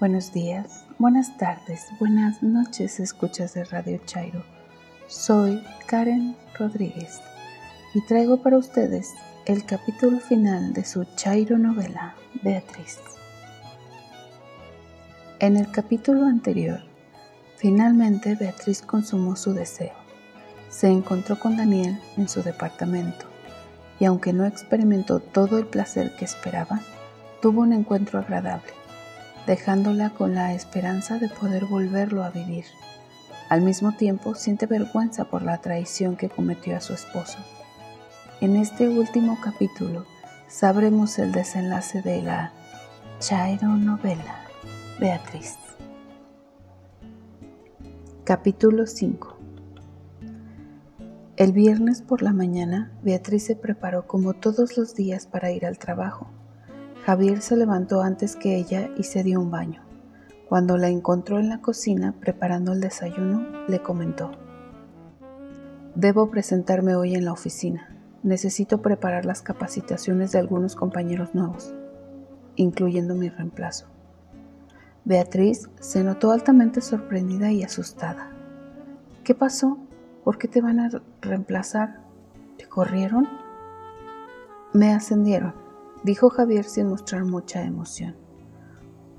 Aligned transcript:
Buenos 0.00 0.32
días, 0.32 0.84
buenas 0.98 1.36
tardes, 1.38 1.86
buenas 2.00 2.42
noches, 2.42 2.98
escuchas 2.98 3.54
de 3.54 3.62
Radio 3.62 4.00
Chairo. 4.04 4.44
Soy 5.06 5.62
Karen 5.86 6.36
Rodríguez 6.58 7.20
y 7.94 8.04
traigo 8.04 8.42
para 8.42 8.58
ustedes 8.58 9.14
el 9.46 9.64
capítulo 9.64 10.18
final 10.18 10.72
de 10.72 10.84
su 10.84 11.04
Chairo 11.14 11.58
novela, 11.58 12.16
Beatriz. 12.42 12.98
En 15.38 15.56
el 15.56 15.70
capítulo 15.70 16.24
anterior, 16.26 16.80
finalmente 17.56 18.34
Beatriz 18.34 18.82
consumó 18.82 19.36
su 19.36 19.54
deseo. 19.54 19.94
Se 20.70 20.88
encontró 20.88 21.38
con 21.38 21.56
Daniel 21.56 22.00
en 22.16 22.28
su 22.28 22.42
departamento 22.42 23.26
y 24.00 24.06
aunque 24.06 24.32
no 24.32 24.44
experimentó 24.44 25.20
todo 25.20 25.56
el 25.56 25.66
placer 25.66 26.16
que 26.16 26.24
esperaba, 26.24 26.80
tuvo 27.40 27.60
un 27.60 27.72
encuentro 27.72 28.18
agradable, 28.18 28.72
dejándola 29.46 30.10
con 30.10 30.34
la 30.34 30.54
esperanza 30.54 31.18
de 31.18 31.28
poder 31.28 31.66
volverlo 31.66 32.24
a 32.24 32.30
vivir. 32.30 32.64
Al 33.48 33.60
mismo 33.60 33.92
tiempo 33.92 34.34
siente 34.34 34.66
vergüenza 34.66 35.24
por 35.24 35.42
la 35.42 35.58
traición 35.58 36.16
que 36.16 36.30
cometió 36.30 36.76
a 36.76 36.80
su 36.80 36.94
esposo. 36.94 37.38
En 38.40 38.56
este 38.56 38.88
último 38.88 39.38
capítulo 39.42 40.06
sabremos 40.48 41.18
el 41.18 41.32
desenlace 41.32 42.02
de 42.02 42.22
la 42.22 42.52
Chairo 43.20 43.68
novela 43.68 44.44
Beatriz. 44.98 45.56
Capítulo 48.24 48.86
5 48.86 49.36
El 51.36 51.52
viernes 51.52 52.00
por 52.00 52.22
la 52.22 52.32
mañana, 52.32 52.92
Beatriz 53.02 53.44
se 53.44 53.56
preparó 53.56 54.06
como 54.06 54.32
todos 54.32 54.76
los 54.78 54.94
días 54.94 55.26
para 55.26 55.52
ir 55.52 55.66
al 55.66 55.78
trabajo. 55.78 56.33
Javier 57.04 57.42
se 57.42 57.54
levantó 57.54 58.00
antes 58.00 58.34
que 58.34 58.56
ella 58.56 58.88
y 58.96 59.02
se 59.02 59.22
dio 59.22 59.38
un 59.38 59.50
baño. 59.50 59.82
Cuando 60.48 60.78
la 60.78 60.88
encontró 60.88 61.38
en 61.38 61.50
la 61.50 61.60
cocina 61.60 62.14
preparando 62.18 62.72
el 62.72 62.80
desayuno, 62.80 63.46
le 63.68 63.82
comentó, 63.82 64.30
Debo 65.94 66.30
presentarme 66.30 66.96
hoy 66.96 67.14
en 67.14 67.26
la 67.26 67.32
oficina. 67.32 67.94
Necesito 68.22 68.80
preparar 68.80 69.26
las 69.26 69.42
capacitaciones 69.42 70.32
de 70.32 70.38
algunos 70.38 70.76
compañeros 70.76 71.34
nuevos, 71.34 71.74
incluyendo 72.56 73.14
mi 73.14 73.28
reemplazo. 73.28 73.86
Beatriz 75.04 75.68
se 75.80 76.02
notó 76.04 76.32
altamente 76.32 76.80
sorprendida 76.80 77.52
y 77.52 77.62
asustada. 77.62 78.30
¿Qué 79.24 79.34
pasó? 79.34 79.76
¿Por 80.24 80.38
qué 80.38 80.48
te 80.48 80.62
van 80.62 80.80
a 80.80 80.88
reemplazar? 81.20 82.00
¿Te 82.56 82.66
corrieron? 82.66 83.28
Me 84.72 84.94
ascendieron 84.94 85.63
dijo 86.04 86.30
Javier 86.30 86.64
sin 86.64 86.88
mostrar 86.88 87.24
mucha 87.24 87.64
emoción. 87.64 88.14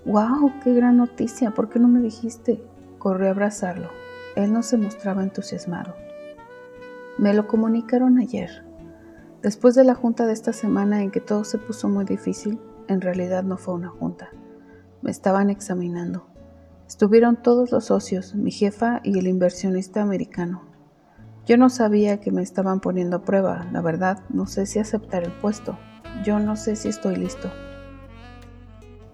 ¡Wow! 0.06 0.54
¡Qué 0.64 0.74
gran 0.74 0.98
noticia! 0.98 1.52
¿Por 1.52 1.70
qué 1.70 1.80
no 1.80 1.88
me 1.88 2.00
dijiste? 2.00 2.64
Corrió 3.00 3.28
a 3.28 3.32
abrazarlo. 3.32 3.90
Él 4.36 4.54
no 4.54 4.62
se 4.62 4.78
mostraba 4.78 5.24
entusiasmado. 5.24 5.96
Me 7.18 7.34
lo 7.34 7.48
comunicaron 7.48 8.20
ayer. 8.20 8.64
Después 9.42 9.74
de 9.76 9.84
la 9.84 9.96
junta 9.96 10.28
de 10.28 10.34
esta 10.34 10.54
semana 10.54 11.02
en 11.02 11.12
que 11.12 11.22
todo 11.22 11.44
se 11.44 11.58
puso 11.58 11.90
muy 11.90 12.06
difícil, 12.06 12.60
en 12.88 13.02
realidad 13.02 13.44
no 13.44 13.58
fue 13.58 13.74
una 13.74 13.90
junta. 13.90 14.30
Me 15.02 15.10
estaban 15.10 15.50
examinando. 15.50 16.28
Estuvieron 16.88 17.42
todos 17.42 17.72
los 17.72 17.86
socios, 17.86 18.36
mi 18.36 18.52
jefa 18.52 19.02
y 19.04 19.18
el 19.18 19.28
inversionista 19.28 20.04
americano. 20.04 20.62
Yo 21.48 21.58
no 21.58 21.70
sabía 21.70 22.20
que 22.22 22.32
me 22.32 22.44
estaban 22.44 22.80
poniendo 22.80 23.18
a 23.18 23.22
prueba, 23.24 23.68
la 23.72 23.82
verdad, 23.82 24.24
no 24.30 24.46
sé 24.46 24.66
si 24.66 24.80
aceptar 24.80 25.24
el 25.24 25.32
puesto, 25.32 25.78
yo 26.24 26.40
no 26.40 26.56
sé 26.56 26.76
si 26.76 26.90
estoy 26.90 27.16
listo. 27.16 27.52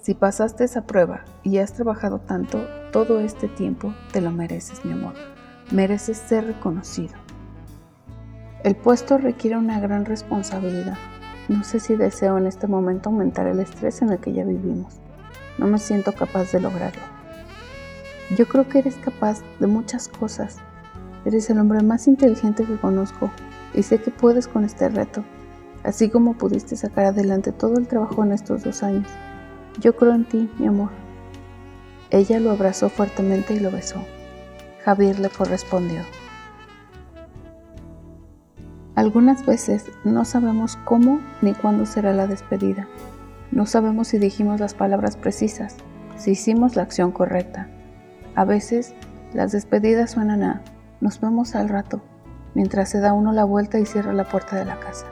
Si 0.02 0.14
pasaste 0.16 0.64
esa 0.64 0.86
prueba 0.88 1.26
y 1.44 1.58
has 1.58 1.74
trabajado 1.74 2.20
tanto 2.20 2.66
todo 2.92 3.20
este 3.20 3.48
tiempo, 3.48 3.94
te 4.12 4.22
lo 4.22 4.32
mereces, 4.32 4.84
mi 4.84 4.94
amor. 4.94 5.14
Mereces 5.72 6.18
ser 6.18 6.46
reconocido. 6.48 7.14
El 8.64 8.75
puesto 8.75 9.18
requiere 9.18 9.58
una 9.58 9.80
gran 9.80 10.06
responsabilidad. 10.06 10.98
No 11.50 11.64
sé 11.64 11.80
si 11.80 11.96
deseo 11.96 12.38
en 12.38 12.48
este 12.48 12.68
momento 12.68 13.09
aumentar 13.09 13.48
el 13.48 13.59
estrés 13.59 14.02
en 14.02 14.09
el 14.09 14.20
que 14.20 14.34
ya 14.34 14.44
vivimos. 14.44 15.00
No 15.58 15.68
me 15.68 15.80
siento 15.80 16.14
capaz 16.14 16.52
de 16.52 16.62
lograrlo. 16.62 17.02
Yo 18.38 18.48
creo 18.48 18.68
que 18.70 18.80
eres 18.80 18.96
capaz 18.96 19.42
de 19.59 19.68
muchas 19.68 20.08
cosas. 20.08 20.58
Eres 21.25 21.50
el 21.50 21.59
hombre 21.59 21.84
más 21.84 22.08
inteligente 22.08 22.64
que 22.64 22.78
conozco 22.78 23.30
y 23.74 23.84
sé 23.84 24.02
que 24.02 24.12
puedes 24.12 24.48
con 24.48 24.64
este 24.64 24.90
reto 24.90 25.24
así 25.84 26.09
como 26.09 26.38
pudiste 26.38 26.75
sacar 26.75 27.06
adelante 27.06 27.52
todo 27.52 27.78
el 27.78 27.88
trabajo 27.88 28.24
en 28.24 28.31
estos 28.31 28.64
dos 28.64 28.84
años. 28.84 29.08
Yo 29.80 29.96
creo 29.96 30.14
en 30.14 30.25
ti, 30.25 30.50
mi 30.59 30.68
amor. 30.68 30.90
Ella 32.09 32.40
lo 32.40 32.52
abrazó 32.52 32.90
fuertemente 32.90 33.53
y 33.53 33.59
lo 33.59 33.72
besó. 33.72 34.03
Javier 34.84 35.19
le 35.19 35.30
correspondió. 35.30 36.02
Algunas 38.96 39.46
veces 39.46 39.86
no 40.03 40.25
sabemos 40.25 40.78
cómo 40.84 41.22
ni 41.42 41.53
cuándo 41.53 41.86
será 41.86 42.13
la 42.13 42.28
despedida. 42.28 42.88
No 43.52 43.66
sabemos 43.66 44.09
si 44.09 44.18
dijimos 44.18 44.59
las 44.59 44.74
palabras 44.74 45.16
precisas, 45.16 45.78
si 46.18 46.31
hicimos 46.31 46.75
la 46.75 46.84
acción 46.84 47.12
correcta. 47.12 47.69
A 48.36 48.46
veces 48.46 48.94
las 49.34 49.52
despedidas 49.52 50.12
suenan 50.12 50.44
a 50.44 50.62
nos 51.00 51.19
vemos 51.19 51.56
al 51.56 51.68
rato, 51.68 52.02
mientras 52.53 52.90
se 52.90 53.00
da 53.00 53.13
uno 53.13 53.31
la 53.31 53.44
vuelta 53.44 53.80
y 53.80 53.86
cierra 53.86 54.13
la 54.13 54.30
puerta 54.30 54.56
de 54.56 54.66
la 54.66 54.80
casa. 54.80 55.06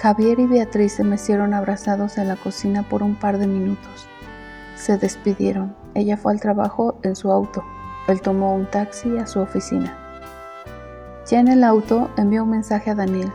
Javier 0.00 0.40
y 0.40 0.46
Beatriz 0.46 0.94
se 0.94 1.04
mecieron 1.04 1.52
abrazados 1.52 2.16
en 2.16 2.28
la 2.28 2.36
cocina 2.36 2.82
por 2.82 3.02
un 3.02 3.16
par 3.16 3.36
de 3.36 3.46
minutos. 3.46 4.08
Se 4.74 4.96
despidieron. 4.96 5.76
Ella 5.92 6.16
fue 6.16 6.32
al 6.32 6.40
trabajo 6.40 6.98
en 7.02 7.14
su 7.14 7.30
auto. 7.30 7.62
Él 8.08 8.22
tomó 8.22 8.54
un 8.54 8.64
taxi 8.64 9.18
a 9.18 9.26
su 9.26 9.40
oficina. 9.40 9.94
Ya 11.28 11.40
en 11.40 11.48
el 11.48 11.62
auto 11.64 12.10
envió 12.16 12.44
un 12.44 12.50
mensaje 12.50 12.90
a 12.90 12.94
Daniel. 12.94 13.30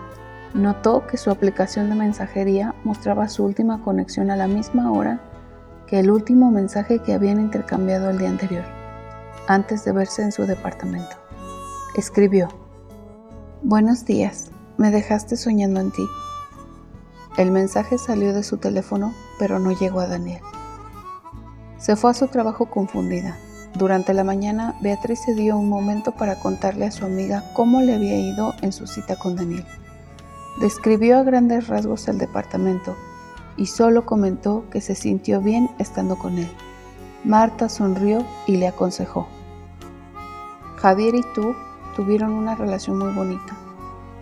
Notó 0.56 1.06
que 1.06 1.18
su 1.18 1.30
aplicación 1.30 1.88
de 1.90 1.96
mensajería 1.98 2.74
mostraba 2.84 3.30
su 3.30 3.46
última 3.46 3.84
conexión 3.84 4.32
a 4.32 4.36
la 4.36 4.48
misma 4.48 4.92
hora 4.92 5.22
que 5.86 6.00
el 6.00 6.10
último 6.10 6.50
mensaje 6.50 6.98
que 6.98 7.14
habían 7.14 7.40
intercambiado 7.40 8.10
el 8.10 8.18
día 8.18 8.30
anterior, 8.30 8.64
antes 9.48 9.86
de 9.86 9.92
verse 9.92 10.24
en 10.24 10.32
su 10.32 10.48
departamento. 10.48 11.16
Escribió, 11.96 12.48
Buenos 13.62 14.04
días, 14.04 14.50
me 14.78 14.90
dejaste 14.90 15.38
soñando 15.38 15.80
en 15.80 15.92
ti. 15.92 16.04
El 17.38 17.52
mensaje 17.52 17.98
salió 17.98 18.34
de 18.34 18.44
su 18.44 18.58
teléfono, 18.58 19.14
pero 19.38 19.60
no 19.60 19.74
llegó 19.74 20.00
a 20.00 20.08
Daniel. 20.08 20.42
Se 21.78 21.98
fue 21.98 22.12
a 22.12 22.14
su 22.14 22.28
trabajo 22.28 22.68
confundida. 22.68 23.38
Durante 23.74 24.14
la 24.14 24.24
mañana, 24.24 24.78
Beatriz 24.82 25.20
se 25.26 25.36
dio 25.36 25.58
un 25.58 25.68
momento 25.68 26.14
para 26.14 26.40
contarle 26.40 26.86
a 26.86 26.92
su 26.92 27.04
amiga 27.04 27.44
cómo 27.54 27.82
le 27.82 27.94
había 27.94 28.18
ido 28.18 28.54
en 28.62 28.72
su 28.72 28.88
cita 28.88 29.18
con 29.18 29.36
Daniel. 29.36 29.66
Describió 30.62 31.20
a 31.20 31.24
grandes 31.24 31.68
rasgos 31.68 32.08
el 32.08 32.20
departamento 32.20 32.96
y 33.58 33.66
solo 33.66 34.06
comentó 34.06 34.64
que 34.70 34.80
se 34.80 34.96
sintió 34.96 35.42
bien 35.42 35.70
estando 35.78 36.18
con 36.18 36.38
él. 36.38 36.50
Marta 37.26 37.68
sonrió 37.68 38.26
y 38.48 38.56
le 38.56 38.70
aconsejó. 38.70 39.28
Javier 40.78 41.16
y 41.16 41.24
tú 41.34 41.54
tuvieron 41.98 42.32
una 42.32 42.56
relación 42.56 42.98
muy 42.98 43.14
bonita. 43.14 43.58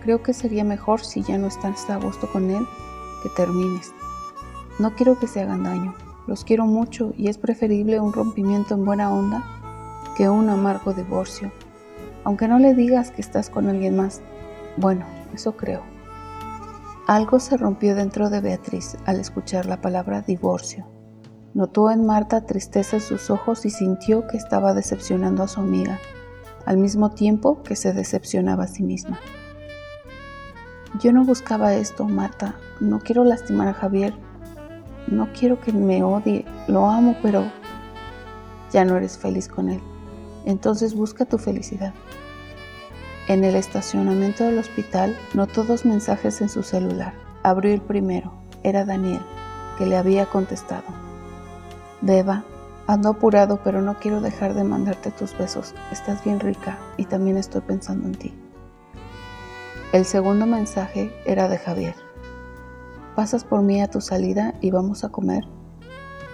Creo 0.02 0.20
que 0.20 0.34
sería 0.34 0.64
mejor 0.64 1.04
si 1.04 1.22
ya 1.22 1.38
no 1.38 1.46
estás 1.46 1.88
a 1.88 1.96
gusto 1.98 2.28
con 2.32 2.50
él 2.50 2.66
que 3.24 3.30
termines. 3.30 3.92
No 4.78 4.94
quiero 4.94 5.18
que 5.18 5.26
se 5.26 5.40
hagan 5.40 5.64
daño, 5.64 5.94
los 6.28 6.44
quiero 6.44 6.66
mucho 6.66 7.12
y 7.16 7.28
es 7.28 7.38
preferible 7.38 7.98
un 7.98 8.12
rompimiento 8.12 8.74
en 8.74 8.84
buena 8.84 9.12
onda 9.12 9.42
que 10.16 10.28
un 10.28 10.48
amargo 10.48 10.92
divorcio. 10.92 11.50
Aunque 12.22 12.46
no 12.46 12.58
le 12.58 12.74
digas 12.74 13.10
que 13.10 13.22
estás 13.22 13.50
con 13.50 13.68
alguien 13.68 13.96
más, 13.96 14.20
bueno, 14.76 15.06
eso 15.34 15.56
creo. 15.56 15.82
Algo 17.06 17.40
se 17.40 17.56
rompió 17.56 17.94
dentro 17.94 18.30
de 18.30 18.40
Beatriz 18.40 18.96
al 19.06 19.20
escuchar 19.20 19.66
la 19.66 19.80
palabra 19.80 20.22
divorcio. 20.22 20.86
Notó 21.54 21.90
en 21.90 22.04
Marta 22.06 22.46
tristeza 22.46 22.96
en 22.96 23.02
sus 23.02 23.30
ojos 23.30 23.64
y 23.64 23.70
sintió 23.70 24.26
que 24.26 24.36
estaba 24.36 24.74
decepcionando 24.74 25.42
a 25.42 25.48
su 25.48 25.60
amiga, 25.60 25.98
al 26.66 26.78
mismo 26.78 27.10
tiempo 27.10 27.62
que 27.62 27.76
se 27.76 27.92
decepcionaba 27.92 28.64
a 28.64 28.68
sí 28.68 28.82
misma. 28.82 29.20
Yo 31.00 31.12
no 31.12 31.24
buscaba 31.24 31.74
esto, 31.74 32.04
Marta. 32.04 32.54
No 32.78 33.00
quiero 33.00 33.24
lastimar 33.24 33.66
a 33.66 33.74
Javier. 33.74 34.14
No 35.08 35.28
quiero 35.32 35.60
que 35.60 35.72
me 35.72 36.04
odie. 36.04 36.44
Lo 36.68 36.88
amo, 36.88 37.16
pero 37.20 37.44
ya 38.72 38.84
no 38.84 38.96
eres 38.96 39.18
feliz 39.18 39.48
con 39.48 39.68
él. 39.68 39.80
Entonces 40.44 40.94
busca 40.94 41.24
tu 41.24 41.38
felicidad. 41.38 41.92
En 43.26 43.42
el 43.42 43.56
estacionamiento 43.56 44.44
del 44.44 44.58
hospital 44.58 45.16
notó 45.32 45.64
dos 45.64 45.84
mensajes 45.84 46.40
en 46.40 46.48
su 46.48 46.62
celular. 46.62 47.14
Abrió 47.42 47.74
el 47.74 47.80
primero. 47.80 48.32
Era 48.62 48.84
Daniel, 48.84 49.20
que 49.78 49.86
le 49.86 49.96
había 49.96 50.26
contestado. 50.26 50.84
Beba, 52.02 52.44
ando 52.86 53.08
apurado, 53.08 53.58
pero 53.64 53.82
no 53.82 53.98
quiero 53.98 54.20
dejar 54.20 54.54
de 54.54 54.62
mandarte 54.62 55.10
tus 55.10 55.36
besos. 55.36 55.74
Estás 55.90 56.22
bien 56.22 56.38
rica 56.38 56.78
y 56.96 57.06
también 57.06 57.36
estoy 57.36 57.62
pensando 57.62 58.06
en 58.06 58.14
ti. 58.14 58.43
El 59.94 60.04
segundo 60.04 60.44
mensaje 60.44 61.14
era 61.24 61.46
de 61.46 61.56
Javier. 61.56 61.94
¿Pasas 63.14 63.44
por 63.44 63.62
mí 63.62 63.80
a 63.80 63.86
tu 63.86 64.00
salida 64.00 64.52
y 64.60 64.72
vamos 64.72 65.04
a 65.04 65.10
comer? 65.10 65.44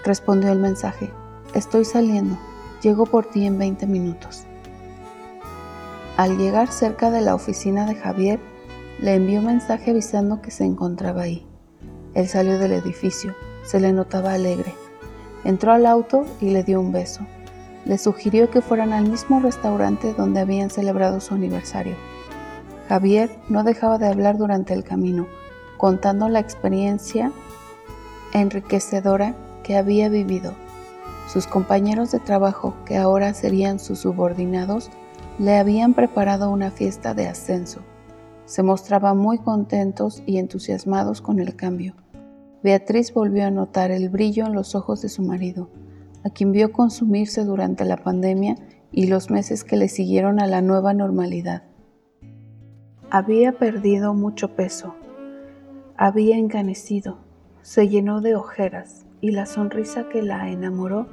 respondió 0.02 0.50
el 0.50 0.58
mensaje. 0.58 1.10
Estoy 1.52 1.84
saliendo. 1.84 2.38
Llego 2.80 3.04
por 3.04 3.26
ti 3.26 3.44
en 3.44 3.58
20 3.58 3.86
minutos. 3.86 4.44
Al 6.16 6.38
llegar 6.38 6.72
cerca 6.72 7.10
de 7.10 7.20
la 7.20 7.34
oficina 7.34 7.84
de 7.84 7.96
Javier, 7.96 8.40
le 8.98 9.16
envió 9.16 9.42
mensaje 9.42 9.90
avisando 9.90 10.40
que 10.40 10.50
se 10.50 10.64
encontraba 10.64 11.20
ahí. 11.20 11.46
Él 12.14 12.28
salió 12.28 12.58
del 12.58 12.72
edificio, 12.72 13.34
se 13.62 13.78
le 13.78 13.92
notaba 13.92 14.32
alegre. 14.32 14.72
Entró 15.44 15.72
al 15.72 15.84
auto 15.84 16.24
y 16.40 16.48
le 16.48 16.64
dio 16.64 16.80
un 16.80 16.92
beso. 16.92 17.26
Le 17.84 17.98
sugirió 17.98 18.48
que 18.48 18.62
fueran 18.62 18.94
al 18.94 19.10
mismo 19.10 19.38
restaurante 19.38 20.14
donde 20.14 20.40
habían 20.40 20.70
celebrado 20.70 21.20
su 21.20 21.34
aniversario. 21.34 21.94
Javier 22.90 23.30
no 23.48 23.62
dejaba 23.62 23.98
de 23.98 24.08
hablar 24.08 24.36
durante 24.36 24.74
el 24.74 24.82
camino, 24.82 25.28
contando 25.76 26.28
la 26.28 26.40
experiencia 26.40 27.30
enriquecedora 28.34 29.36
que 29.62 29.76
había 29.76 30.08
vivido. 30.08 30.54
Sus 31.28 31.46
compañeros 31.46 32.10
de 32.10 32.18
trabajo, 32.18 32.74
que 32.84 32.96
ahora 32.96 33.32
serían 33.32 33.78
sus 33.78 34.00
subordinados, 34.00 34.90
le 35.38 35.56
habían 35.56 35.94
preparado 35.94 36.50
una 36.50 36.72
fiesta 36.72 37.14
de 37.14 37.28
ascenso. 37.28 37.82
Se 38.44 38.64
mostraban 38.64 39.16
muy 39.18 39.38
contentos 39.38 40.24
y 40.26 40.38
entusiasmados 40.38 41.22
con 41.22 41.38
el 41.38 41.54
cambio. 41.54 41.94
Beatriz 42.64 43.14
volvió 43.14 43.46
a 43.46 43.52
notar 43.52 43.92
el 43.92 44.08
brillo 44.08 44.46
en 44.46 44.52
los 44.52 44.74
ojos 44.74 45.00
de 45.00 45.10
su 45.10 45.22
marido, 45.22 45.70
a 46.24 46.30
quien 46.30 46.50
vio 46.50 46.72
consumirse 46.72 47.44
durante 47.44 47.84
la 47.84 47.98
pandemia 47.98 48.56
y 48.90 49.06
los 49.06 49.30
meses 49.30 49.62
que 49.62 49.76
le 49.76 49.86
siguieron 49.86 50.40
a 50.40 50.48
la 50.48 50.60
nueva 50.60 50.92
normalidad. 50.92 51.69
Había 53.12 53.50
perdido 53.58 54.14
mucho 54.14 54.54
peso, 54.54 54.94
había 55.96 56.36
encanecido, 56.36 57.18
se 57.60 57.88
llenó 57.88 58.20
de 58.20 58.36
ojeras 58.36 59.04
y 59.20 59.32
la 59.32 59.46
sonrisa 59.46 60.08
que 60.08 60.22
la 60.22 60.48
enamoró 60.48 61.08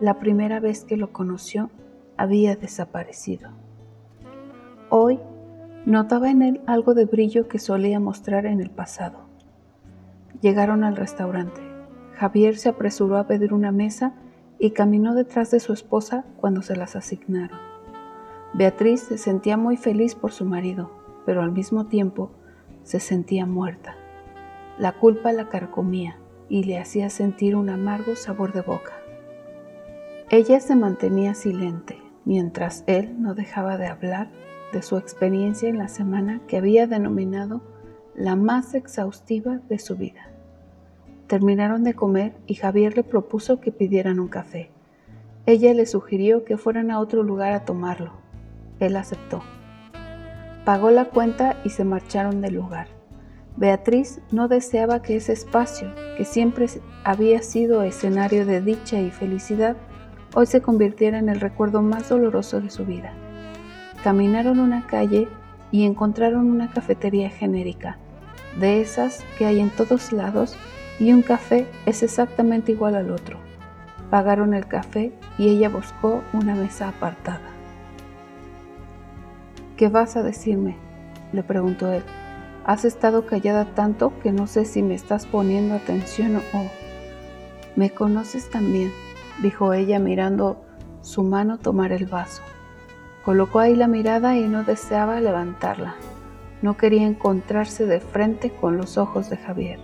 la 0.00 0.18
primera 0.18 0.58
vez 0.58 0.84
que 0.84 0.96
lo 0.96 1.12
conoció 1.12 1.70
había 2.16 2.56
desaparecido. 2.56 3.50
Hoy 4.90 5.20
notaba 5.84 6.32
en 6.32 6.42
él 6.42 6.60
algo 6.66 6.94
de 6.94 7.04
brillo 7.04 7.46
que 7.46 7.60
solía 7.60 8.00
mostrar 8.00 8.44
en 8.44 8.60
el 8.60 8.70
pasado. 8.70 9.28
Llegaron 10.40 10.82
al 10.82 10.96
restaurante. 10.96 11.60
Javier 12.14 12.58
se 12.58 12.70
apresuró 12.70 13.18
a 13.18 13.28
pedir 13.28 13.54
una 13.54 13.70
mesa 13.70 14.14
y 14.58 14.72
caminó 14.72 15.14
detrás 15.14 15.52
de 15.52 15.60
su 15.60 15.72
esposa 15.72 16.24
cuando 16.38 16.62
se 16.62 16.74
las 16.74 16.96
asignaron. 16.96 17.60
Beatriz 18.52 19.02
se 19.02 19.16
sentía 19.16 19.56
muy 19.56 19.76
feliz 19.76 20.16
por 20.16 20.32
su 20.32 20.44
marido, 20.44 21.05
pero 21.26 21.42
al 21.42 21.52
mismo 21.52 21.86
tiempo 21.86 22.30
se 22.84 23.00
sentía 23.00 23.44
muerta. 23.44 23.96
La 24.78 24.92
culpa 24.92 25.32
la 25.32 25.48
carcomía 25.48 26.16
y 26.48 26.64
le 26.64 26.78
hacía 26.78 27.10
sentir 27.10 27.56
un 27.56 27.68
amargo 27.68 28.16
sabor 28.16 28.52
de 28.52 28.62
boca. 28.62 28.92
Ella 30.30 30.60
se 30.60 30.76
mantenía 30.76 31.34
silente 31.34 31.98
mientras 32.24 32.84
él 32.86 33.20
no 33.20 33.34
dejaba 33.34 33.76
de 33.76 33.86
hablar 33.86 34.28
de 34.72 34.82
su 34.82 34.96
experiencia 34.96 35.68
en 35.68 35.78
la 35.78 35.88
semana 35.88 36.40
que 36.46 36.56
había 36.56 36.86
denominado 36.86 37.60
la 38.14 38.36
más 38.36 38.74
exhaustiva 38.74 39.60
de 39.68 39.78
su 39.78 39.96
vida. 39.96 40.30
Terminaron 41.26 41.84
de 41.84 41.94
comer 41.94 42.34
y 42.46 42.54
Javier 42.54 42.96
le 42.96 43.02
propuso 43.02 43.60
que 43.60 43.72
pidieran 43.72 44.20
un 44.20 44.28
café. 44.28 44.70
Ella 45.44 45.72
le 45.74 45.86
sugirió 45.86 46.44
que 46.44 46.56
fueran 46.56 46.90
a 46.90 46.98
otro 47.00 47.22
lugar 47.22 47.52
a 47.52 47.64
tomarlo. 47.64 48.12
Él 48.80 48.96
aceptó. 48.96 49.42
Pagó 50.66 50.90
la 50.90 51.04
cuenta 51.04 51.54
y 51.62 51.70
se 51.70 51.84
marcharon 51.84 52.40
del 52.40 52.54
lugar. 52.54 52.88
Beatriz 53.56 54.20
no 54.32 54.48
deseaba 54.48 55.00
que 55.00 55.14
ese 55.14 55.32
espacio, 55.32 55.94
que 56.16 56.24
siempre 56.24 56.66
había 57.04 57.40
sido 57.40 57.84
escenario 57.84 58.44
de 58.44 58.60
dicha 58.60 59.00
y 59.00 59.12
felicidad, 59.12 59.76
hoy 60.34 60.46
se 60.46 60.62
convirtiera 60.62 61.20
en 61.20 61.28
el 61.28 61.38
recuerdo 61.38 61.82
más 61.82 62.08
doloroso 62.08 62.60
de 62.60 62.70
su 62.70 62.84
vida. 62.84 63.12
Caminaron 64.02 64.58
una 64.58 64.88
calle 64.88 65.28
y 65.70 65.84
encontraron 65.84 66.50
una 66.50 66.68
cafetería 66.68 67.30
genérica, 67.30 67.98
de 68.58 68.80
esas 68.80 69.24
que 69.38 69.46
hay 69.46 69.60
en 69.60 69.70
todos 69.70 70.10
lados, 70.10 70.56
y 70.98 71.12
un 71.12 71.22
café 71.22 71.68
es 71.86 72.02
exactamente 72.02 72.72
igual 72.72 72.96
al 72.96 73.12
otro. 73.12 73.38
Pagaron 74.10 74.52
el 74.52 74.66
café 74.66 75.12
y 75.38 75.48
ella 75.48 75.68
buscó 75.68 76.24
una 76.32 76.56
mesa 76.56 76.88
apartada. 76.88 77.55
¿Qué 79.76 79.90
vas 79.90 80.16
a 80.16 80.22
decirme? 80.22 80.78
le 81.32 81.42
preguntó 81.42 81.92
él. 81.92 82.02
Has 82.64 82.86
estado 82.86 83.26
callada 83.26 83.74
tanto 83.74 84.18
que 84.20 84.32
no 84.32 84.46
sé 84.46 84.64
si 84.64 84.82
me 84.82 84.94
estás 84.94 85.26
poniendo 85.26 85.74
atención 85.74 86.36
o... 86.36 86.62
Me 87.76 87.90
conoces 87.90 88.48
también, 88.48 88.90
dijo 89.42 89.74
ella 89.74 89.98
mirando 89.98 90.64
su 91.02 91.22
mano 91.22 91.58
tomar 91.58 91.92
el 91.92 92.06
vaso. 92.06 92.42
Colocó 93.22 93.58
ahí 93.58 93.76
la 93.76 93.86
mirada 93.86 94.34
y 94.36 94.48
no 94.48 94.64
deseaba 94.64 95.20
levantarla. 95.20 95.94
No 96.62 96.78
quería 96.78 97.06
encontrarse 97.06 97.84
de 97.84 98.00
frente 98.00 98.50
con 98.50 98.78
los 98.78 98.96
ojos 98.96 99.28
de 99.28 99.36
Javier. 99.36 99.78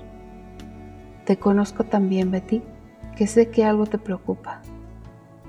Te 1.27 1.37
conozco 1.37 1.85
también, 1.85 2.31
Betty, 2.31 2.63
que 3.15 3.27
sé 3.27 3.51
que 3.51 3.67
algo 3.67 3.85
te 3.85 3.99
preocupa, 3.99 4.63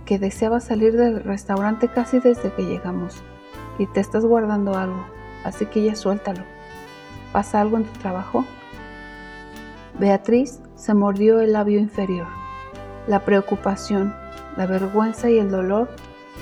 que 0.06 0.20
deseabas 0.20 0.66
salir 0.66 0.98
del 0.98 1.24
restaurante 1.24 1.88
casi 1.88 2.20
desde 2.20 2.52
que 2.52 2.64
llegamos 2.64 3.24
y 3.78 3.88
te 3.88 4.00
estás 4.00 4.26
guardando 4.26 4.76
algo, 4.76 5.06
así 5.44 5.66
que 5.66 5.84
ya 5.84 5.96
suéltalo. 5.96 6.44
¿Pasa 7.32 7.62
algo 7.62 7.78
en 7.78 7.86
tu 7.86 8.00
trabajo? 8.00 8.46
Beatriz 10.00 10.60
se 10.76 10.94
mordió 10.94 11.40
el 11.40 11.54
labio 11.54 11.80
inferior. 11.80 12.28
La 13.08 13.20
preocupación, 13.20 14.16
la 14.58 14.66
vergüenza 14.66 15.30
y 15.30 15.40
el 15.40 15.50
dolor 15.50 15.90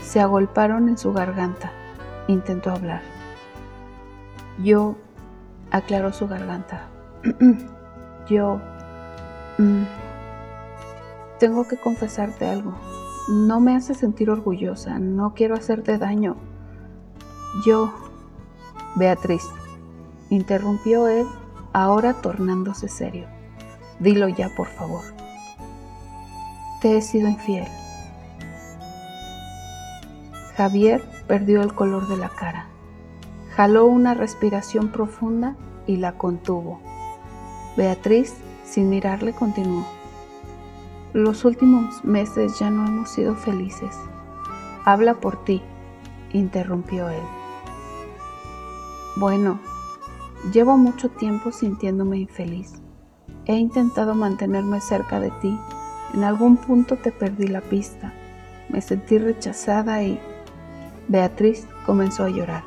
se 0.01 0.19
agolparon 0.19 0.89
en 0.89 0.97
su 0.97 1.13
garganta. 1.13 1.71
Intentó 2.27 2.71
hablar. 2.71 3.01
Yo, 4.61 4.95
aclaró 5.71 6.13
su 6.13 6.27
garganta. 6.27 6.87
Yo, 8.29 8.59
mm, 9.57 9.83
tengo 11.39 11.67
que 11.67 11.77
confesarte 11.77 12.47
algo. 12.47 12.73
No 13.29 13.59
me 13.59 13.75
hace 13.75 13.93
sentir 13.93 14.29
orgullosa, 14.29 14.99
no 14.99 15.33
quiero 15.33 15.55
hacerte 15.55 15.97
daño. 15.97 16.35
Yo, 17.65 17.93
Beatriz, 18.95 19.43
interrumpió 20.29 21.07
él, 21.09 21.27
ahora 21.73 22.13
tornándose 22.13 22.87
serio. 22.87 23.27
Dilo 23.99 24.29
ya, 24.29 24.49
por 24.55 24.67
favor. 24.67 25.03
Te 26.81 26.97
he 26.97 27.01
sido 27.01 27.27
infiel. 27.27 27.67
Javier 30.55 31.03
perdió 31.27 31.61
el 31.61 31.75
color 31.75 32.07
de 32.07 32.17
la 32.17 32.29
cara. 32.29 32.67
Jaló 33.55 33.85
una 33.85 34.13
respiración 34.13 34.87
profunda 34.89 35.55
y 35.87 35.97
la 35.97 36.13
contuvo. 36.13 36.79
Beatriz, 37.75 38.33
sin 38.63 38.89
mirarle, 38.89 39.33
continuó. 39.33 39.85
Los 41.13 41.43
últimos 41.43 42.05
meses 42.05 42.57
ya 42.59 42.69
no 42.69 42.87
hemos 42.87 43.09
sido 43.09 43.35
felices. 43.35 43.93
Habla 44.85 45.15
por 45.15 45.43
ti, 45.43 45.61
interrumpió 46.31 47.09
él. 47.09 47.40
Bueno, 49.17 49.59
llevo 50.53 50.77
mucho 50.77 51.09
tiempo 51.09 51.51
sintiéndome 51.51 52.17
infeliz. 52.17 52.81
He 53.45 53.55
intentado 53.55 54.15
mantenerme 54.15 54.79
cerca 54.79 55.19
de 55.19 55.31
ti. 55.41 55.59
En 56.13 56.23
algún 56.23 56.57
punto 56.57 56.97
te 56.97 57.11
perdí 57.11 57.47
la 57.47 57.61
pista. 57.61 58.13
Me 58.69 58.81
sentí 58.81 59.17
rechazada 59.17 60.01
y 60.03 60.19
Beatriz 61.09 61.67
comenzó 61.85 62.23
a 62.23 62.29
llorar. 62.29 62.63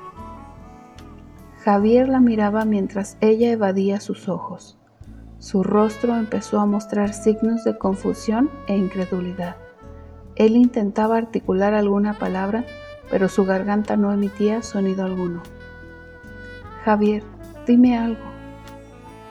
Javier 1.65 2.09
la 2.09 2.21
miraba 2.21 2.67
mientras 2.67 3.17
ella 3.23 3.51
evadía 3.51 4.01
sus 4.01 4.29
ojos. 4.29 4.77
Su 5.39 5.63
rostro 5.63 6.15
empezó 6.17 6.61
a 6.61 6.67
mostrar 6.67 7.15
signos 7.15 7.65
de 7.65 7.79
confusión 7.79 8.51
e 8.67 8.77
incredulidad. 8.77 9.57
Él 10.37 10.57
intentaba 10.57 11.17
articular 11.17 11.73
alguna 11.73 12.19
palabra, 12.19 12.67
pero 13.11 13.31
su 13.31 13.47
garganta 13.47 13.97
no 13.97 14.13
emitía 14.13 14.63
sonido 14.63 15.05
alguno. 15.05 15.43
Javier, 16.85 17.23
dime 17.67 17.97
algo, 17.97 18.21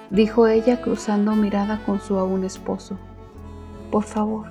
dijo 0.10 0.48
ella 0.48 0.82
cruzando 0.82 1.36
mirada 1.36 1.80
con 1.86 2.02
su 2.02 2.18
aún 2.18 2.44
esposo. 2.44 2.98
Por 3.92 4.04
favor. 4.04 4.48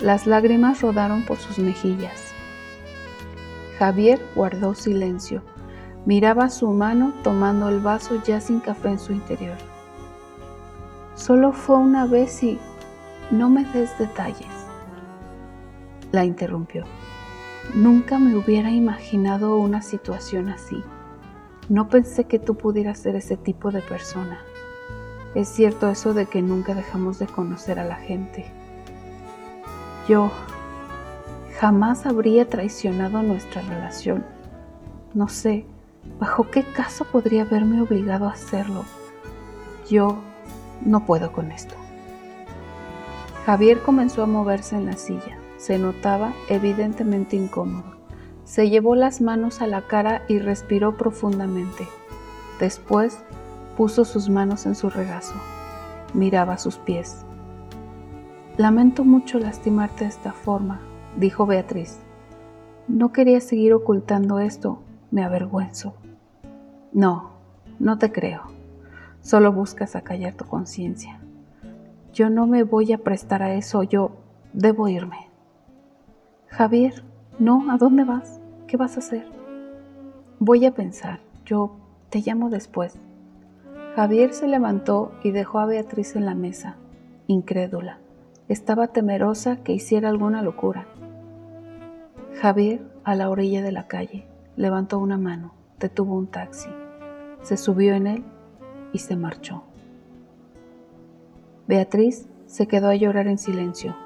Las 0.00 0.28
lágrimas 0.28 0.82
rodaron 0.82 1.24
por 1.24 1.36
sus 1.38 1.58
mejillas. 1.58 2.32
Javier 3.76 4.20
guardó 4.36 4.76
silencio. 4.76 5.42
Miraba 6.06 6.48
su 6.48 6.68
mano 6.70 7.12
tomando 7.24 7.68
el 7.68 7.80
vaso 7.80 8.22
ya 8.24 8.40
sin 8.40 8.60
café 8.60 8.90
en 8.90 8.98
su 9.00 9.12
interior. 9.12 9.56
Solo 11.16 11.52
fue 11.52 11.78
una 11.78 12.06
vez 12.06 12.40
y 12.44 12.60
no 13.32 13.50
me 13.50 13.64
des 13.64 13.98
detalles. 13.98 14.46
La 16.12 16.24
interrumpió. 16.24 16.84
Nunca 17.74 18.20
me 18.20 18.36
hubiera 18.36 18.70
imaginado 18.70 19.56
una 19.56 19.82
situación 19.82 20.50
así. 20.50 20.84
No 21.68 21.88
pensé 21.88 22.24
que 22.24 22.38
tú 22.38 22.56
pudieras 22.56 22.98
ser 22.98 23.16
ese 23.16 23.36
tipo 23.36 23.70
de 23.70 23.80
persona. 23.80 24.38
Es 25.34 25.48
cierto 25.48 25.88
eso 25.88 26.12
de 26.12 26.26
que 26.26 26.42
nunca 26.42 26.74
dejamos 26.74 27.18
de 27.18 27.26
conocer 27.26 27.78
a 27.78 27.84
la 27.84 27.96
gente. 27.96 28.44
Yo 30.06 30.30
jamás 31.58 32.04
habría 32.04 32.48
traicionado 32.48 33.22
nuestra 33.22 33.62
relación. 33.62 34.24
No 35.14 35.28
sé, 35.28 35.64
¿bajo 36.20 36.50
qué 36.50 36.62
caso 36.62 37.06
podría 37.06 37.42
haberme 37.42 37.80
obligado 37.80 38.26
a 38.26 38.32
hacerlo? 38.32 38.84
Yo 39.88 40.18
no 40.84 41.06
puedo 41.06 41.32
con 41.32 41.50
esto. 41.50 41.74
Javier 43.46 43.80
comenzó 43.80 44.22
a 44.22 44.26
moverse 44.26 44.76
en 44.76 44.86
la 44.86 44.96
silla. 44.96 45.38
Se 45.56 45.78
notaba 45.78 46.34
evidentemente 46.48 47.36
incómodo. 47.36 47.93
Se 48.44 48.68
llevó 48.68 48.94
las 48.94 49.20
manos 49.20 49.62
a 49.62 49.66
la 49.66 49.82
cara 49.82 50.22
y 50.28 50.38
respiró 50.38 50.96
profundamente. 50.96 51.88
Después 52.60 53.18
puso 53.76 54.04
sus 54.04 54.28
manos 54.28 54.66
en 54.66 54.74
su 54.74 54.90
regazo. 54.90 55.34
Miraba 56.12 56.58
sus 56.58 56.76
pies. 56.76 57.24
Lamento 58.56 59.04
mucho 59.04 59.38
lastimarte 59.38 60.04
de 60.04 60.10
esta 60.10 60.32
forma, 60.32 60.80
dijo 61.16 61.46
Beatriz. 61.46 61.98
No 62.86 63.12
quería 63.12 63.40
seguir 63.40 63.72
ocultando 63.72 64.38
esto, 64.38 64.78
me 65.10 65.24
avergüenzo. 65.24 65.94
No, 66.92 67.30
no 67.78 67.98
te 67.98 68.12
creo. 68.12 68.42
Solo 69.22 69.52
buscas 69.52 69.96
acallar 69.96 70.34
tu 70.34 70.44
conciencia. 70.44 71.18
Yo 72.12 72.30
no 72.30 72.46
me 72.46 72.62
voy 72.62 72.92
a 72.92 72.98
prestar 72.98 73.42
a 73.42 73.54
eso, 73.54 73.82
yo 73.82 74.12
debo 74.52 74.86
irme. 74.86 75.30
Javier, 76.46 77.02
no, 77.38 77.72
¿a 77.72 77.78
dónde 77.78 78.04
vas? 78.04 78.40
¿Qué 78.68 78.76
vas 78.76 78.96
a 78.96 79.00
hacer? 79.00 79.26
Voy 80.38 80.66
a 80.66 80.72
pensar, 80.72 81.18
yo 81.44 81.76
te 82.08 82.20
llamo 82.20 82.48
después. 82.48 82.94
Javier 83.96 84.32
se 84.32 84.46
levantó 84.46 85.12
y 85.24 85.32
dejó 85.32 85.58
a 85.58 85.66
Beatriz 85.66 86.14
en 86.14 86.26
la 86.26 86.36
mesa, 86.36 86.76
incrédula. 87.26 87.98
Estaba 88.48 88.88
temerosa 88.88 89.56
que 89.56 89.72
hiciera 89.72 90.10
alguna 90.10 90.42
locura. 90.42 90.86
Javier, 92.40 92.82
a 93.02 93.16
la 93.16 93.30
orilla 93.30 93.62
de 93.62 93.72
la 93.72 93.88
calle, 93.88 94.26
levantó 94.56 94.98
una 95.00 95.18
mano, 95.18 95.54
detuvo 95.80 96.14
un 96.14 96.28
taxi, 96.28 96.70
se 97.42 97.56
subió 97.56 97.94
en 97.94 98.06
él 98.06 98.24
y 98.92 98.98
se 98.98 99.16
marchó. 99.16 99.64
Beatriz 101.66 102.28
se 102.46 102.68
quedó 102.68 102.90
a 102.90 102.94
llorar 102.94 103.26
en 103.26 103.38
silencio. 103.38 103.96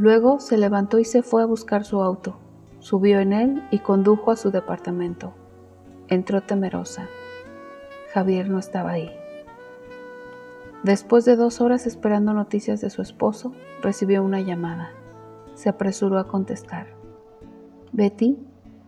Luego 0.00 0.40
se 0.40 0.56
levantó 0.56 0.98
y 0.98 1.04
se 1.04 1.22
fue 1.22 1.42
a 1.42 1.44
buscar 1.44 1.84
su 1.84 2.00
auto. 2.00 2.38
Subió 2.78 3.20
en 3.20 3.34
él 3.34 3.62
y 3.70 3.80
condujo 3.80 4.30
a 4.30 4.36
su 4.36 4.50
departamento. 4.50 5.34
Entró 6.08 6.40
temerosa. 6.40 7.06
Javier 8.14 8.48
no 8.48 8.58
estaba 8.58 8.92
ahí. 8.92 9.10
Después 10.84 11.26
de 11.26 11.36
dos 11.36 11.60
horas 11.60 11.86
esperando 11.86 12.32
noticias 12.32 12.80
de 12.80 12.88
su 12.88 13.02
esposo, 13.02 13.52
recibió 13.82 14.24
una 14.24 14.40
llamada. 14.40 14.88
Se 15.52 15.68
apresuró 15.68 16.18
a 16.18 16.28
contestar. 16.28 16.86
Betty, 17.92 18.38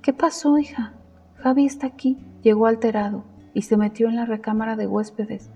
¿qué 0.00 0.14
pasó, 0.14 0.56
hija? 0.56 0.94
Javi 1.34 1.66
está 1.66 1.88
aquí. 1.88 2.26
Llegó 2.42 2.64
alterado 2.64 3.24
y 3.52 3.60
se 3.62 3.76
metió 3.76 4.08
en 4.08 4.16
la 4.16 4.24
recámara 4.24 4.76
de 4.76 4.86
huéspedes. 4.86 5.50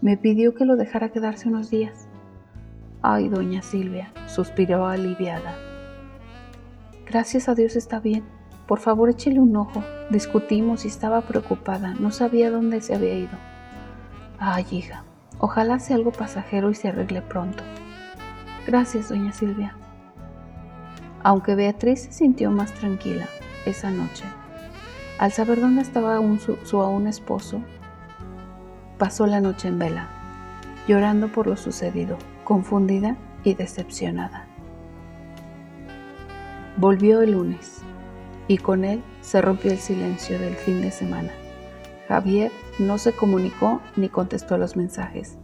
Me 0.00 0.16
pidió 0.16 0.54
que 0.54 0.64
lo 0.64 0.76
dejara 0.76 1.08
quedarse 1.08 1.48
unos 1.48 1.70
días. 1.70 2.06
Ay, 3.04 3.28
doña 3.28 3.62
Silvia, 3.62 4.12
suspiró 4.26 4.86
aliviada. 4.86 5.56
Gracias 7.04 7.48
a 7.48 7.56
Dios 7.56 7.74
está 7.74 7.98
bien. 7.98 8.22
Por 8.68 8.78
favor, 8.78 9.10
échele 9.10 9.40
un 9.40 9.56
ojo. 9.56 9.82
Discutimos 10.10 10.84
y 10.84 10.88
estaba 10.88 11.22
preocupada. 11.22 11.94
No 11.98 12.12
sabía 12.12 12.48
dónde 12.48 12.80
se 12.80 12.94
había 12.94 13.14
ido. 13.14 13.36
Ay, 14.38 14.64
hija, 14.70 15.02
ojalá 15.38 15.80
sea 15.80 15.96
algo 15.96 16.12
pasajero 16.12 16.70
y 16.70 16.74
se 16.74 16.88
arregle 16.88 17.22
pronto. 17.22 17.64
Gracias, 18.68 19.08
doña 19.08 19.32
Silvia. 19.32 19.76
Aunque 21.24 21.56
Beatriz 21.56 22.02
se 22.02 22.12
sintió 22.12 22.52
más 22.52 22.72
tranquila 22.72 23.26
esa 23.66 23.90
noche, 23.90 24.24
al 25.18 25.32
saber 25.32 25.60
dónde 25.60 25.82
estaba 25.82 26.18
su, 26.38 26.56
su 26.64 26.80
aún 26.80 27.08
esposo, 27.08 27.62
pasó 28.96 29.26
la 29.26 29.40
noche 29.40 29.68
en 29.68 29.80
vela, 29.80 30.08
llorando 30.86 31.28
por 31.28 31.46
lo 31.48 31.56
sucedido, 31.56 32.16
confundida 32.44 33.16
y 33.44 33.54
decepcionada. 33.54 34.46
Volvió 36.76 37.22
el 37.22 37.32
lunes 37.32 37.82
y 38.48 38.58
con 38.58 38.84
él 38.84 39.02
se 39.20 39.40
rompió 39.40 39.70
el 39.70 39.78
silencio 39.78 40.38
del 40.38 40.54
fin 40.54 40.80
de 40.80 40.90
semana. 40.90 41.30
Javier 42.08 42.50
no 42.78 42.98
se 42.98 43.12
comunicó 43.12 43.80
ni 43.96 44.08
contestó 44.08 44.58
los 44.58 44.76
mensajes 44.76 45.38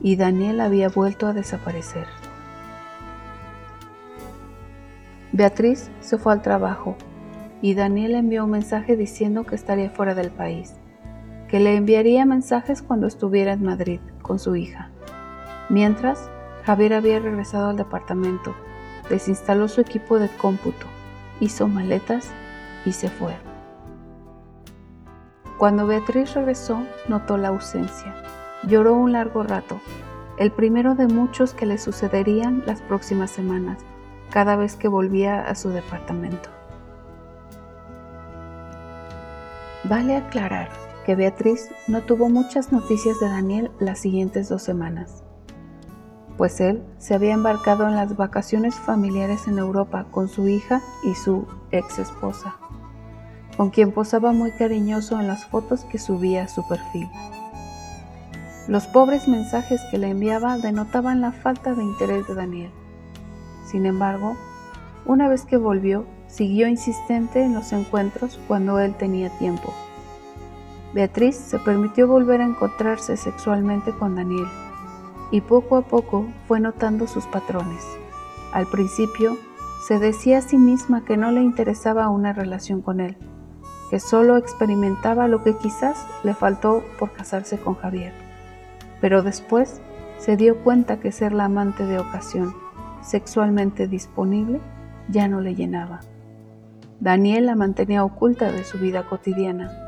y 0.00 0.16
Daniel 0.16 0.60
había 0.60 0.88
vuelto 0.88 1.26
a 1.26 1.32
desaparecer. 1.32 2.06
Beatriz 5.32 5.90
se 6.00 6.18
fue 6.18 6.32
al 6.32 6.42
trabajo 6.42 6.96
y 7.60 7.74
Daniel 7.74 8.14
envió 8.14 8.44
un 8.44 8.50
mensaje 8.50 8.96
diciendo 8.96 9.44
que 9.44 9.54
estaría 9.54 9.90
fuera 9.90 10.14
del 10.14 10.30
país 10.30 10.74
que 11.48 11.60
le 11.60 11.74
enviaría 11.74 12.26
mensajes 12.26 12.82
cuando 12.82 13.06
estuviera 13.06 13.54
en 13.54 13.62
Madrid 13.62 14.00
con 14.20 14.38
su 14.38 14.54
hija. 14.54 14.90
Mientras, 15.68 16.30
Javier 16.64 16.94
había 16.94 17.20
regresado 17.20 17.68
al 17.68 17.76
departamento, 17.76 18.54
desinstaló 19.10 19.68
su 19.68 19.80
equipo 19.80 20.18
de 20.18 20.28
cómputo, 20.28 20.86
hizo 21.40 21.68
maletas 21.68 22.30
y 22.84 22.92
se 22.92 23.10
fue. 23.10 23.34
Cuando 25.58 25.86
Beatriz 25.86 26.34
regresó, 26.34 26.84
notó 27.08 27.36
la 27.36 27.48
ausencia. 27.48 28.14
Lloró 28.62 28.94
un 28.94 29.12
largo 29.12 29.42
rato, 29.42 29.80
el 30.38 30.52
primero 30.52 30.94
de 30.94 31.06
muchos 31.08 31.52
que 31.52 31.66
le 31.66 31.78
sucederían 31.78 32.62
las 32.64 32.80
próximas 32.80 33.30
semanas, 33.30 33.78
cada 34.30 34.56
vez 34.56 34.76
que 34.76 34.88
volvía 34.88 35.40
a 35.40 35.54
su 35.54 35.70
departamento. 35.70 36.48
Vale 39.84 40.16
aclarar 40.16 40.68
que 41.04 41.14
Beatriz 41.14 41.70
no 41.88 42.02
tuvo 42.02 42.28
muchas 42.28 42.72
noticias 42.72 43.18
de 43.20 43.28
Daniel 43.28 43.70
las 43.80 43.98
siguientes 43.98 44.48
dos 44.48 44.62
semanas, 44.62 45.24
pues 46.38 46.60
él 46.60 46.82
se 46.98 47.14
había 47.14 47.34
embarcado 47.34 47.86
en 47.86 47.96
las 47.96 48.16
vacaciones 48.16 48.76
familiares 48.76 49.46
en 49.48 49.58
Europa 49.58 50.06
con 50.10 50.28
su 50.28 50.48
hija 50.48 50.80
y 51.02 51.14
su 51.14 51.46
ex 51.72 51.98
esposa, 51.98 52.56
con 53.56 53.70
quien 53.70 53.92
posaba 53.92 54.32
muy 54.32 54.52
cariñoso 54.52 55.20
en 55.20 55.26
las 55.26 55.44
fotos 55.44 55.84
que 55.84 55.98
subía 55.98 56.44
a 56.44 56.48
su 56.48 56.66
perfil. 56.66 57.08
Los 58.68 58.86
pobres 58.86 59.28
mensajes 59.28 59.82
que 59.90 59.98
le 59.98 60.10
enviaba 60.10 60.56
denotaban 60.58 61.20
la 61.20 61.32
falta 61.32 61.74
de 61.74 61.82
interés 61.82 62.26
de 62.28 62.34
Daniel. 62.34 62.70
Sin 63.66 63.84
embargo, 63.84 64.36
una 65.04 65.28
vez 65.28 65.44
que 65.44 65.56
volvió, 65.56 66.06
siguió 66.28 66.68
insistente 66.68 67.42
en 67.42 67.54
los 67.54 67.72
encuentros 67.72 68.38
cuando 68.46 68.78
él 68.78 68.94
tenía 68.94 69.30
tiempo 69.38 69.72
Beatriz 70.94 71.36
se 71.36 71.58
permitió 71.58 72.08
volver 72.08 72.40
a 72.40 72.46
encontrarse 72.46 73.16
sexualmente 73.16 73.92
con 73.92 74.14
Daniel 74.14 74.46
y 75.30 75.40
poco 75.40 75.76
a 75.76 75.82
poco 75.82 76.26
fue 76.46 76.60
notando 76.60 77.06
sus 77.06 77.26
patrones. 77.26 77.84
Al 78.52 78.66
principio, 78.66 79.36
se 79.86 79.98
decía 79.98 80.38
a 80.38 80.42
sí 80.42 80.58
misma 80.58 81.04
que 81.04 81.16
no 81.16 81.30
le 81.30 81.42
interesaba 81.42 82.08
una 82.08 82.32
relación 82.32 82.82
con 82.82 83.00
él, 83.00 83.16
que 83.90 84.00
solo 84.00 84.36
experimentaba 84.36 85.28
lo 85.28 85.42
que 85.42 85.56
quizás 85.56 86.06
le 86.24 86.34
faltó 86.34 86.82
por 86.98 87.12
casarse 87.12 87.58
con 87.58 87.74
Javier. 87.74 88.12
Pero 89.00 89.22
después 89.22 89.80
se 90.18 90.36
dio 90.36 90.58
cuenta 90.64 91.00
que 91.00 91.12
ser 91.12 91.32
la 91.32 91.44
amante 91.44 91.84
de 91.86 91.98
ocasión, 91.98 92.54
sexualmente 93.02 93.86
disponible, 93.86 94.60
ya 95.08 95.28
no 95.28 95.40
le 95.40 95.54
llenaba. 95.54 96.00
Daniel 97.00 97.46
la 97.46 97.54
mantenía 97.54 98.04
oculta 98.04 98.50
de 98.50 98.64
su 98.64 98.78
vida 98.78 99.06
cotidiana 99.06 99.84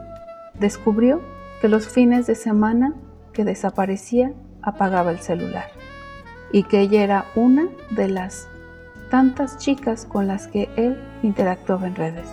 descubrió 0.61 1.21
que 1.61 1.69
los 1.69 1.89
fines 1.89 2.27
de 2.27 2.37
semana 2.37 2.95
que 3.33 3.45
desaparecía 3.45 4.33
apagaba 4.63 5.11
el 5.11 5.21
celular 5.21 5.71
y 6.53 6.65
que 6.65 6.81
ella 6.81 7.03
era 7.03 7.27
una 7.35 7.69
de 7.91 8.09
las 8.09 8.49
tantas 9.11 9.59
chicas 9.59 10.07
con 10.07 10.27
las 10.27 10.49
que 10.49 10.69
él 10.77 11.01
interactuaba 11.23 11.87
en 11.87 11.97
redes. 11.97 12.29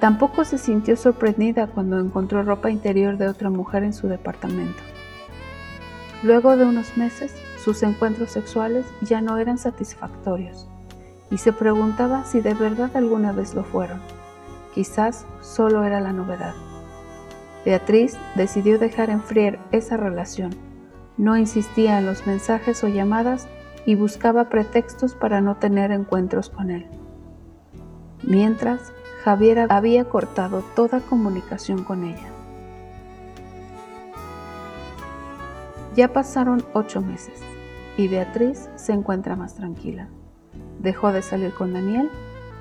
Tampoco 0.00 0.44
se 0.44 0.58
sintió 0.58 0.96
sorprendida 0.96 1.66
cuando 1.66 1.98
encontró 1.98 2.42
ropa 2.42 2.70
interior 2.70 3.16
de 3.16 3.28
otra 3.28 3.50
mujer 3.50 3.82
en 3.82 3.92
su 3.92 4.08
departamento. 4.08 4.80
Luego 6.22 6.56
de 6.56 6.64
unos 6.64 6.96
meses, 6.96 7.34
sus 7.64 7.82
encuentros 7.82 8.30
sexuales 8.30 8.86
ya 9.00 9.20
no 9.20 9.38
eran 9.38 9.58
satisfactorios 9.58 10.68
y 11.30 11.38
se 11.38 11.52
preguntaba 11.52 12.24
si 12.24 12.40
de 12.40 12.54
verdad 12.54 12.90
alguna 12.96 13.32
vez 13.32 13.54
lo 13.54 13.64
fueron. 13.64 14.00
Quizás 14.74 15.26
solo 15.40 15.84
era 15.84 16.00
la 16.00 16.12
novedad. 16.12 16.54
Beatriz 17.64 18.16
decidió 18.36 18.78
dejar 18.78 19.10
enfriar 19.10 19.58
esa 19.72 19.96
relación. 19.96 20.67
No 21.18 21.36
insistía 21.36 21.98
en 21.98 22.06
los 22.06 22.26
mensajes 22.26 22.82
o 22.84 22.88
llamadas 22.88 23.48
y 23.84 23.96
buscaba 23.96 24.48
pretextos 24.48 25.14
para 25.14 25.40
no 25.40 25.56
tener 25.56 25.90
encuentros 25.90 26.48
con 26.48 26.70
él. 26.70 26.86
Mientras, 28.22 28.92
Javier 29.24 29.66
había 29.68 30.04
cortado 30.04 30.62
toda 30.76 31.00
comunicación 31.00 31.82
con 31.82 32.04
ella. 32.04 32.28
Ya 35.96 36.12
pasaron 36.12 36.64
ocho 36.72 37.00
meses 37.00 37.40
y 37.96 38.06
Beatriz 38.06 38.70
se 38.76 38.92
encuentra 38.92 39.34
más 39.34 39.54
tranquila. 39.54 40.08
Dejó 40.78 41.10
de 41.10 41.22
salir 41.22 41.52
con 41.52 41.72
Daniel, 41.72 42.08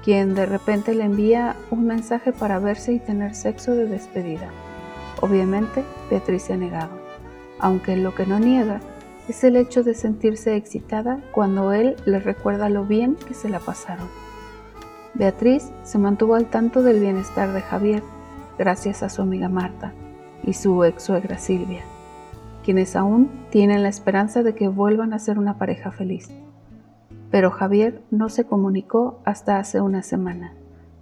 quien 0.03 0.33
de 0.33 0.47
repente 0.47 0.95
le 0.95 1.03
envía 1.03 1.55
un 1.69 1.85
mensaje 1.85 2.33
para 2.33 2.57
verse 2.57 2.93
y 2.93 2.99
tener 2.99 3.35
sexo 3.35 3.75
de 3.75 3.85
despedida. 3.85 4.49
Obviamente, 5.21 5.83
Beatriz 6.09 6.43
se 6.43 6.53
ha 6.53 6.57
negado, 6.57 7.06
aunque 7.59 7.97
lo 7.97 8.15
que 8.15 8.25
no 8.25 8.39
niega 8.39 8.79
es 9.27 9.43
el 9.43 9.55
hecho 9.55 9.83
de 9.83 9.93
sentirse 9.93 10.55
excitada 10.55 11.19
cuando 11.31 11.73
él 11.73 11.95
le 12.05 12.19
recuerda 12.19 12.69
lo 12.69 12.85
bien 12.85 13.15
que 13.15 13.33
se 13.33 13.49
la 13.49 13.59
pasaron. 13.59 14.07
Beatriz 15.13 15.71
se 15.83 15.97
mantuvo 15.97 16.35
al 16.35 16.45
tanto 16.45 16.83
del 16.83 16.99
bienestar 16.99 17.51
de 17.51 17.61
Javier 17.61 18.03
gracias 18.57 19.03
a 19.03 19.09
su 19.09 19.21
amiga 19.21 19.49
Marta 19.49 19.93
y 20.43 20.53
su 20.53 20.83
ex 20.83 21.03
suegra 21.03 21.37
Silvia, 21.37 21.81
quienes 22.63 22.95
aún 22.95 23.29
tienen 23.49 23.83
la 23.83 23.89
esperanza 23.89 24.43
de 24.43 24.55
que 24.55 24.67
vuelvan 24.67 25.13
a 25.13 25.19
ser 25.19 25.39
una 25.39 25.57
pareja 25.57 25.91
feliz. 25.91 26.29
Pero 27.31 27.51
Javier 27.51 28.01
no 28.11 28.29
se 28.29 28.45
comunicó 28.45 29.19
hasta 29.25 29.57
hace 29.57 29.81
una 29.81 30.03
semana, 30.03 30.53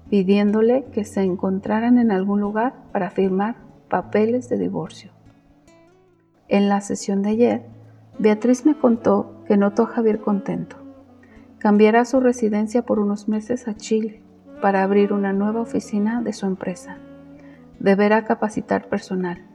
pidiéndole 0.10 0.86
que 0.92 1.06
se 1.06 1.22
encontraran 1.22 2.00
en 2.00 2.12
algún 2.12 2.40
lugar 2.40 2.74
para 2.92 3.12
firmar 3.12 3.58
papeles 3.90 4.50
de 4.50 4.58
divorcio. 4.58 5.15
En 6.48 6.70
la 6.70 6.82
sesión 6.82 7.24
de 7.24 7.30
ayer, 7.30 7.66
Beatriz 8.20 8.66
me 8.66 8.78
contó 8.78 9.44
que 9.48 9.58
notó 9.58 9.84
a 9.84 9.88
Javier 9.88 10.20
contento. 10.20 10.78
Cambiará 11.58 12.06
su 12.06 12.20
residencia 12.20 12.84
por 12.84 13.00
unos 13.00 13.28
meses 13.28 13.68
a 13.68 13.76
Chile 13.76 14.22
para 14.62 14.84
abrir 14.84 15.12
una 15.12 15.34
nueva 15.34 15.62
oficina 15.62 16.22
de 16.22 16.34
su 16.34 16.46
empresa. 16.46 16.98
Deberá 17.80 18.24
capacitar 18.26 18.88
personal. 18.88 19.46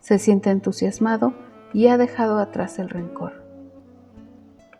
Se 0.00 0.18
siente 0.18 0.50
entusiasmado 0.50 1.32
y 1.72 1.88
ha 1.88 1.96
dejado 1.96 2.38
atrás 2.38 2.78
el 2.78 2.90
rencor. 2.90 3.42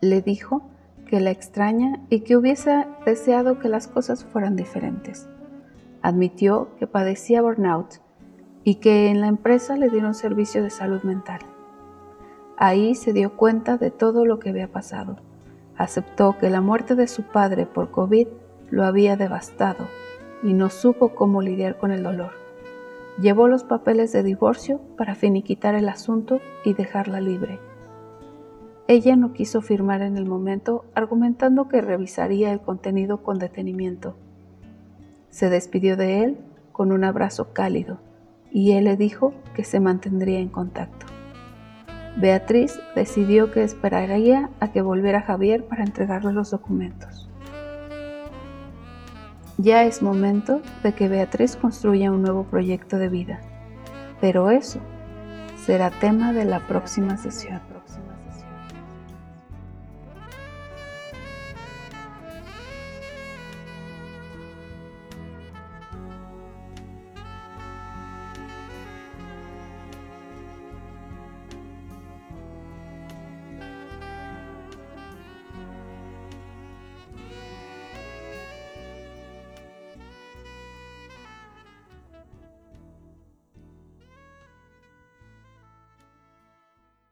Le 0.00 0.20
dijo 0.20 0.62
que 1.06 1.20
la 1.20 1.30
extraña 1.30 2.00
y 2.10 2.20
que 2.20 2.36
hubiese 2.36 2.86
deseado 3.06 3.58
que 3.58 3.68
las 3.68 3.88
cosas 3.88 4.24
fueran 4.24 4.54
diferentes. 4.54 5.28
Admitió 6.02 6.68
que 6.78 6.86
padecía 6.86 7.40
burnout 7.40 7.94
y 8.64 8.76
que 8.76 9.08
en 9.08 9.20
la 9.20 9.28
empresa 9.28 9.76
le 9.76 9.88
dieron 9.88 10.14
servicio 10.14 10.62
de 10.62 10.70
salud 10.70 11.02
mental. 11.02 11.40
Ahí 12.56 12.94
se 12.94 13.12
dio 13.12 13.36
cuenta 13.36 13.76
de 13.76 13.90
todo 13.90 14.24
lo 14.24 14.38
que 14.38 14.50
había 14.50 14.70
pasado. 14.70 15.16
Aceptó 15.76 16.38
que 16.38 16.50
la 16.50 16.60
muerte 16.60 16.94
de 16.94 17.08
su 17.08 17.24
padre 17.24 17.66
por 17.66 17.90
COVID 17.90 18.28
lo 18.70 18.84
había 18.84 19.16
devastado 19.16 19.88
y 20.42 20.52
no 20.52 20.70
supo 20.70 21.14
cómo 21.14 21.42
lidiar 21.42 21.78
con 21.78 21.90
el 21.90 22.02
dolor. 22.02 22.32
Llevó 23.20 23.48
los 23.48 23.64
papeles 23.64 24.12
de 24.12 24.22
divorcio 24.22 24.80
para 24.96 25.14
finiquitar 25.14 25.74
el 25.74 25.88
asunto 25.88 26.40
y 26.64 26.74
dejarla 26.74 27.20
libre. 27.20 27.58
Ella 28.86 29.16
no 29.16 29.32
quiso 29.32 29.62
firmar 29.62 30.02
en 30.02 30.16
el 30.16 30.26
momento, 30.26 30.84
argumentando 30.94 31.68
que 31.68 31.80
revisaría 31.80 32.52
el 32.52 32.60
contenido 32.60 33.22
con 33.22 33.38
detenimiento. 33.38 34.14
Se 35.30 35.48
despidió 35.48 35.96
de 35.96 36.22
él 36.22 36.38
con 36.72 36.92
un 36.92 37.02
abrazo 37.02 37.52
cálido 37.52 37.98
y 38.52 38.72
él 38.72 38.84
le 38.84 38.96
dijo 38.96 39.32
que 39.54 39.64
se 39.64 39.80
mantendría 39.80 40.38
en 40.38 40.48
contacto. 40.48 41.13
Beatriz 42.16 42.78
decidió 42.94 43.50
que 43.50 43.64
esperaría 43.64 44.50
a 44.60 44.70
que 44.70 44.82
volviera 44.82 45.22
Javier 45.22 45.64
para 45.64 45.82
entregarle 45.82 46.32
los 46.32 46.50
documentos. 46.50 47.28
Ya 49.58 49.84
es 49.84 50.02
momento 50.02 50.62
de 50.82 50.94
que 50.94 51.08
Beatriz 51.08 51.56
construya 51.56 52.12
un 52.12 52.22
nuevo 52.22 52.44
proyecto 52.44 52.98
de 52.98 53.08
vida, 53.08 53.40
pero 54.20 54.50
eso 54.50 54.80
será 55.56 55.90
tema 55.90 56.32
de 56.32 56.44
la 56.44 56.60
próxima 56.60 57.16
sesión. 57.16 57.60